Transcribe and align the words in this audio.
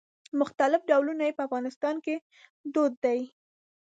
مختلف 0.39 0.81
ډولونه 0.89 1.21
یې 1.27 1.33
په 1.37 1.43
افغانستان 1.47 1.95
کې 2.05 2.15
دود 2.73 2.93
دي. 3.05 3.19